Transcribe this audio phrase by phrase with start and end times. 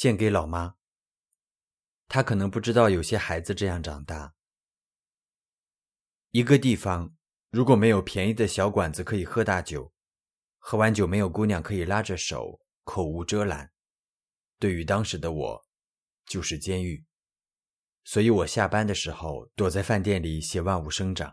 [0.00, 0.76] 献给老妈。
[2.06, 4.32] 她可能不知道有些孩子这样长大。
[6.30, 7.16] 一个地方
[7.50, 9.92] 如果没有便宜的小馆子可以喝大酒，
[10.58, 13.72] 喝完酒没有姑娘可以拉着手，口无遮拦，
[14.60, 15.66] 对于当时的我，
[16.26, 17.04] 就是监狱。
[18.04, 21.32] 所以我下班的时候躲在饭店里写《万物生长》，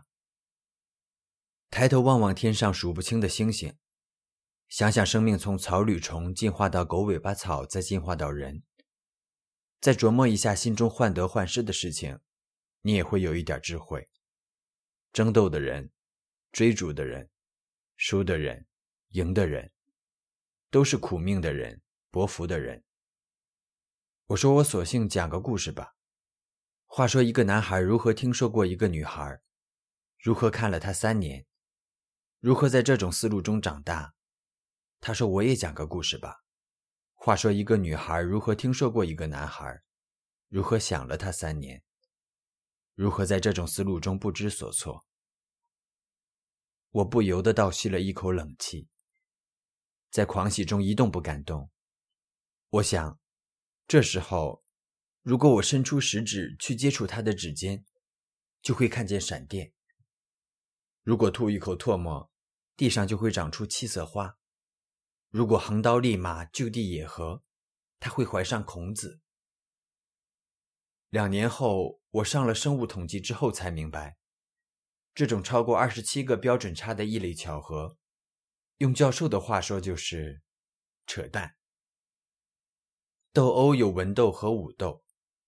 [1.70, 3.78] 抬头望望天上数不清的星星，
[4.68, 8.62] 想想生命从草履虫进化到狗尾巴草，再进化到人，
[9.80, 12.18] 再琢磨一下心中患得患失的事情，
[12.82, 14.10] 你也会有一点智慧。
[15.12, 15.90] 争斗的人，
[16.50, 17.30] 追逐的人，
[17.96, 18.66] 输的人，
[19.10, 19.72] 赢的人，
[20.68, 22.82] 都是苦命的人，薄福的人。
[24.26, 25.94] 我说，我索性讲个故事吧。
[26.86, 29.40] 话说，一个男孩如何听说过一个女孩，
[30.18, 31.46] 如何看了她三年，
[32.40, 34.15] 如何在这种思路中长大。
[35.00, 36.44] 他说，我也讲个故事吧。
[37.14, 39.82] 话说，一个女孩如何听说过一个男孩，
[40.48, 41.82] 如何想了他三年，
[42.94, 45.06] 如何在这种思路中不知所措。
[46.90, 48.88] 我不由得倒吸了一口冷气，
[50.10, 51.70] 在狂喜中一动不敢动。
[52.70, 53.20] 我想，
[53.86, 54.64] 这时候，
[55.22, 57.84] 如果我伸出食指去接触他的指尖，
[58.62, 59.72] 就会看见闪电；
[61.02, 62.30] 如果吐一口唾沫，
[62.76, 64.38] 地上就会长出七色花；
[65.36, 67.42] 如果横刀立马就地野合，
[68.00, 69.20] 他会怀上孔子。
[71.10, 74.16] 两年后，我上了生物统计之后才明白。
[75.14, 77.98] 这种超过二十七个标准差的异类巧合，
[78.78, 80.40] 用教授的话说就是
[81.06, 81.54] 扯淡。
[83.34, 85.04] 斗殴有文斗和武斗，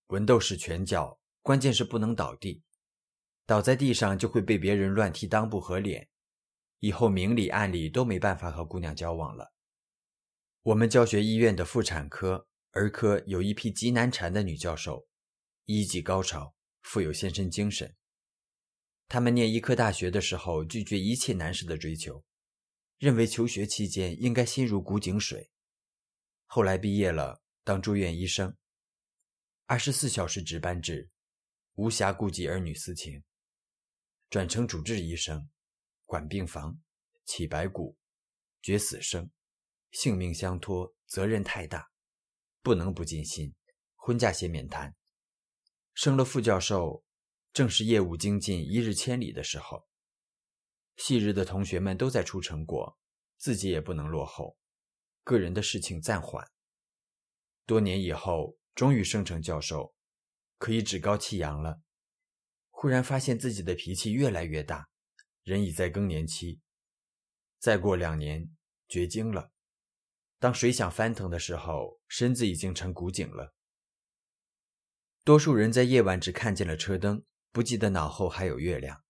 [0.09, 2.63] 文斗是拳脚，关键是不能倒地，
[3.47, 6.07] 倒在地上就会被别人乱踢裆部和脸，
[6.81, 9.51] 以后明里暗里都没办法和姑娘交往了。
[10.69, 15.09] 我们教学医院的妇产科、儿科有一批极难缠的女教授，
[15.65, 17.97] 医技高超，富有献身精神。
[19.09, 22.23] 他们念医科大学的时候，拒绝一切男士的追求，
[22.99, 25.51] 认为求学期间应该心如古井水。
[26.45, 28.55] 后来毕业了，当住院医生，
[29.65, 31.09] 二十四小时值班制，
[31.77, 33.25] 无暇顾及儿女私情。
[34.29, 35.49] 转成主治医生，
[36.05, 36.79] 管病房，
[37.25, 37.97] 起白骨，
[38.61, 39.31] 决死生，
[39.99, 41.91] 性命相托，责任太大，
[42.63, 43.57] 不能不尽心。
[43.97, 44.95] 婚嫁先免谈，
[45.93, 47.03] 升了副教授。
[47.53, 49.89] 正是业务精进一日千里的时候，
[50.97, 52.97] 昔日的同学们都在出成果，
[53.39, 54.57] 自己也不能落后，
[55.25, 56.49] 个人的事情暂缓。
[57.67, 59.93] 多年以后，终于升成教授，
[60.59, 61.81] 可以趾高气扬了。
[62.71, 64.89] 忽然发现自己的脾气越来越大，
[65.43, 66.61] 人已在更年期，
[67.59, 68.49] 再过两年
[68.87, 69.51] 绝经了。
[70.39, 73.55] 当水想翻腾的时候，身子已经成古井了。
[75.25, 77.25] 多数人在夜晚只看见了车灯。
[77.51, 79.03] 不记得脑后还有月亮。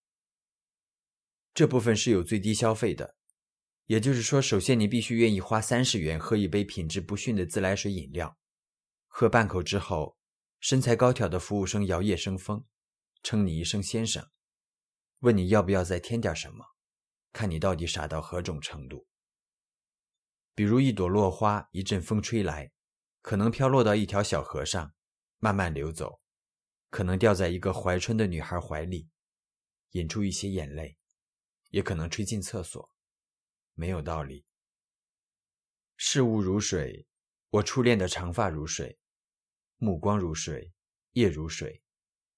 [1.53, 3.17] 这部分是有最低消费的，
[3.85, 8.39] 也就是说，首先你必须愿意花三十元喝一杯品质不逊的自来水饮料。
[9.07, 10.17] 喝半口之后，
[10.61, 12.65] 身材高挑的服务生摇曳生风，
[13.21, 14.25] 称你一声先生，
[15.19, 16.65] 问你要不要再添点什么，
[17.33, 19.05] 看你到底傻到何种程度。
[20.59, 22.73] 比如一朵落花，一阵风吹来，
[23.21, 24.93] 可能飘落到一条小河上，
[25.37, 26.19] 慢慢流走。
[26.89, 29.07] 可能掉在一个怀春的女孩怀里，
[29.91, 30.97] 引出一些眼泪，
[31.69, 32.91] 也可能吹进厕所，
[33.73, 34.45] 没有道理。
[35.95, 37.07] 事物如水，
[37.51, 38.99] 我初恋的长发如水，
[39.77, 40.73] 目光如水，
[41.13, 41.81] 夜如水，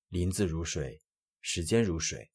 [0.10, 1.02] 林子如水，
[1.42, 2.31] 时间如水，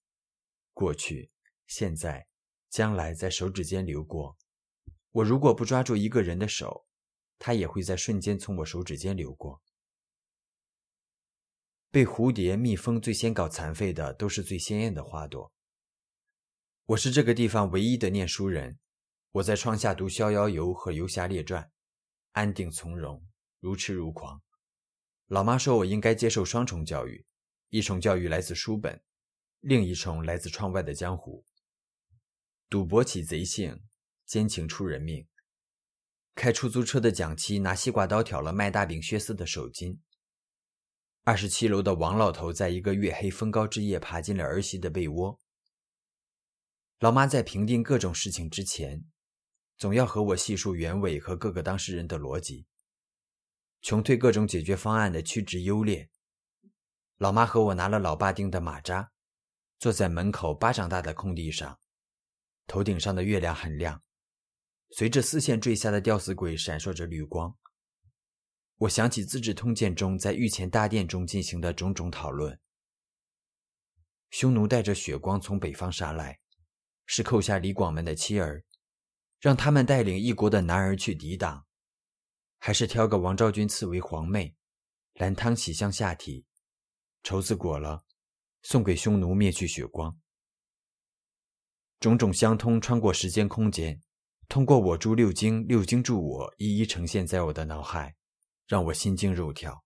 [0.72, 1.30] 过去、
[1.68, 2.26] 现在、
[2.68, 4.36] 将来在手指间流过。
[5.16, 6.84] 我如果不抓住一个人的手，
[7.38, 9.62] 他也会在瞬间从我手指间流过。
[11.90, 15.50] 被蝴蝶、蜜蜂最先搞残废的，都是最鲜艳的花朵。
[16.84, 18.78] 我是这个地方唯一的念书人，
[19.32, 21.62] 我在窗下读《逍遥游》和《游侠列传》，
[22.32, 23.26] 安定从容，
[23.60, 24.42] 如痴如狂。
[25.28, 27.24] 老妈说我应该接受双重教育，
[27.70, 29.02] 一重教育来自书本，
[29.60, 31.42] 另一重来自窗外的江湖。
[32.68, 33.80] 赌博起贼性，
[34.26, 35.26] 奸情出人命。
[36.34, 40.00] 开出租车的蒋七拿西瓜刀挑了卖大饼薛四的手筋。
[41.24, 45.40] 二十七楼的王老头在一个月黑风高之夜爬进了儿媳的被窝。
[46.98, 49.04] 老妈在评定各种事情之前，
[49.76, 52.66] 总要和我细述原委和各个当事人的逻辑，
[53.82, 56.08] 穷推各种解决方案的曲直优劣。
[57.18, 59.10] 老妈和我拿了老爸钉的马扎，
[59.78, 61.78] 坐在门口巴掌大的空地上，
[62.66, 64.02] 头顶上的月亮很亮，
[64.90, 67.56] 随着丝线坠下的吊死鬼闪烁着绿光。
[68.78, 72.58] 我想起《资治通鉴》中在御前大殿中进行的种种讨论。
[74.30, 76.40] 匈奴带着血光从北方杀来，
[77.06, 78.64] 是扣下李广们的妻儿，
[79.40, 81.64] 让他们带领一国的男儿去抵挡，
[82.58, 84.54] 还是挑个王昭君赐为皇妹，
[85.14, 86.44] 蓝汤喜香下体，
[87.22, 88.04] 绸子裹了，
[88.62, 90.18] 送给匈奴灭去血光？
[91.98, 94.02] 种种相通，穿过时间空间，
[94.48, 98.14] 通过我助六经，六经助我，一一呈现在我的脑海。
[98.66, 99.84] 让我心惊肉跳。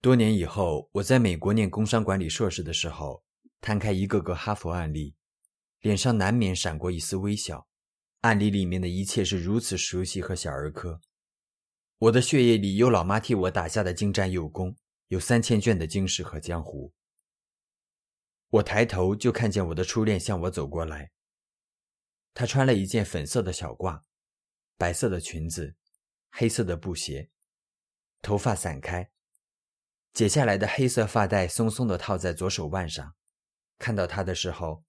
[0.00, 3.22] 多年以后，我在美国念工商管理硕士的时候，
[3.60, 5.14] 摊开一个个哈佛案例，
[5.80, 7.66] 脸上难免闪过一丝微笑。
[8.22, 10.98] 案例里面的一切是如此熟悉和小儿科。
[11.98, 14.74] 我的血液里有老妈替我打下的精湛幼功，
[15.08, 16.94] 有三千卷的经史和江湖。
[18.48, 21.10] 我抬头就看见我的初恋向我走过来。
[22.34, 24.02] 她穿了一件粉色的小褂，
[24.76, 25.76] 白色的裙子。
[26.30, 27.30] 黑色的布鞋，
[28.20, 29.10] 头发散开，
[30.12, 33.16] 解下来的黑色发带松松的套在左手腕上。
[33.78, 34.84] 看到他的时候，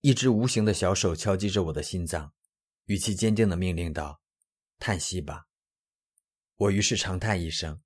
[0.00, 2.32] 一只无形的小手敲击着我的心脏，
[2.86, 4.22] 语气坚定的命令道
[4.80, 5.46] ：“叹息吧。”
[6.56, 7.80] 我于是长叹一声。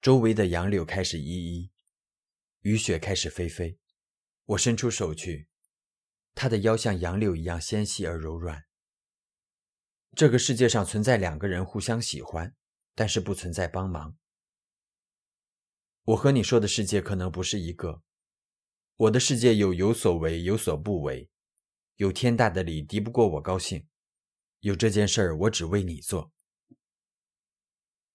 [0.00, 1.70] 周围的杨柳开始依依，
[2.60, 3.76] 雨雪开始霏霏。
[4.46, 5.48] 我伸出手去，
[6.34, 8.64] 他的腰像杨柳一样纤细而柔软。
[10.16, 12.54] 这个世界上存在两个人互相喜欢，
[12.94, 14.16] 但是不存在帮忙。
[16.04, 18.02] 我和你说的世界可能不是一个。
[18.96, 21.30] 我的世界有有所为，有所不为，
[21.96, 23.86] 有天大的理敌不过我高兴，
[24.60, 26.32] 有这件事儿我只为你做。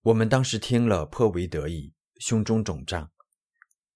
[0.02, 3.12] 我们当时听了颇为得意，胸中肿胀，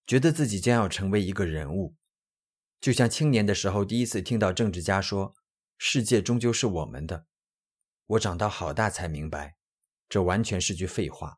[0.07, 1.95] 觉得自己将要成为一个人物，
[2.79, 5.35] 就像青年的时候第一次听到政治家说
[5.77, 7.25] ：“世界终究是我们的。”
[8.07, 9.55] 我长到好大才明白，
[10.07, 11.37] 这完全是句废话。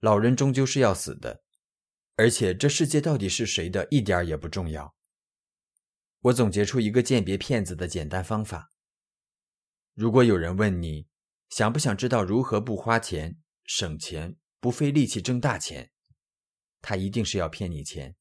[0.00, 1.42] 老人终究是要死的，
[2.16, 4.94] 而且这世界到底是谁的，一点儿也不重要。
[6.20, 8.70] 我总结出一个鉴别骗子的简单方法：
[9.94, 11.08] 如果有人问你
[11.48, 15.90] 想不想知道如何不花钱、省钱、不费力气挣大钱，
[16.80, 18.14] 他一定是要骗你钱。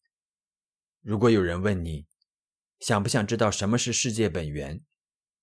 [1.01, 2.05] 如果有人问你
[2.79, 4.83] 想不想知道什么是世界本源？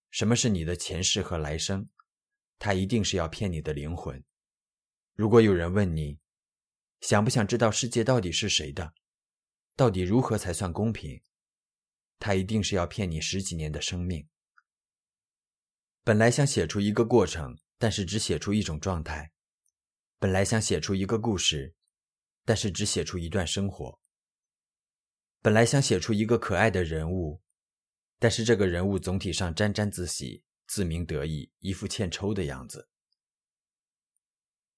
[0.09, 1.89] 什么是你的前世和来生？
[2.61, 4.25] 他一定是要骗你的灵魂。
[5.15, 6.21] 如果有人问你，
[7.01, 8.95] 想不想知道世界到底是谁的？
[9.75, 11.21] 到底如何才算公平？
[12.21, 14.29] 他一定是要骗你十几年的生命。
[16.05, 19.33] 本来想写出一个过程，但是只写出一种状态；
[20.21, 21.75] 本来想写出一个故事，
[22.45, 23.99] 但是只写出一段生活；
[25.41, 27.41] 本来想写出一个可爱的人物。
[28.21, 32.89] 但是这个人物总体上沾沾自喜、自鸣得意，一副欠抽的样子。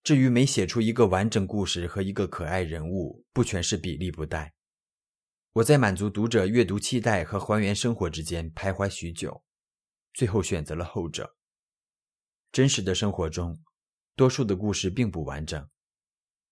[0.02, 4.52] 至于没写出一个完整故事和一个可爱人物，不全是比例不带。
[5.54, 9.42] 我在满足读者阅读期待和还原生活之间徘徊许久，
[10.12, 11.36] 最后选择了后者。
[12.52, 13.58] 真实的生活中，
[14.14, 15.68] 多数的故事并不完整，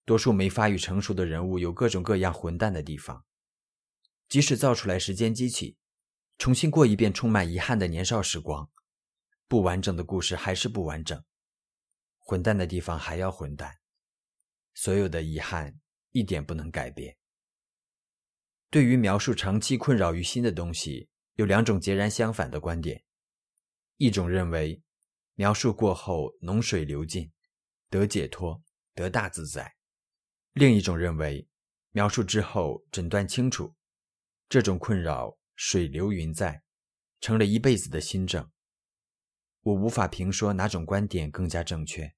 [0.07, 3.25] 多数没发育成熟的人物有各种各样混蛋的地方，
[4.29, 5.77] 即使造出来时间机器。
[6.37, 8.71] 重新过一遍充满遗憾的年少时光，
[9.49, 11.25] 不完整的故事还是不完整，
[12.21, 13.79] 混蛋的地方还要混蛋，
[14.73, 15.81] 所有的遗憾
[16.13, 17.17] 一点不能改变。
[18.71, 23.03] 对于描述长期困扰于心的东西，有两种截然相反的观点：
[23.97, 24.81] 一种认为
[25.35, 27.33] 描述过后脓水流尽，
[27.91, 28.63] 得解脱，
[28.95, 29.65] 得大自在；
[30.53, 31.49] 另一种认为
[31.91, 33.75] 描述之后诊断清楚，
[34.49, 35.39] 这种困扰。
[35.61, 36.63] 水流云在，
[37.21, 38.49] 成了一辈子的心症。
[39.63, 42.15] 我无法评说哪种观点更加正确。